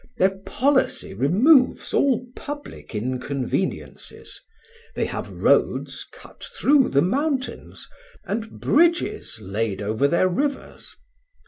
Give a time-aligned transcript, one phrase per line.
[0.17, 4.41] Their policy removes all public inconveniences;
[4.95, 7.87] they have roads cut through the mountains,
[8.25, 10.95] and bridges laid over their rivers.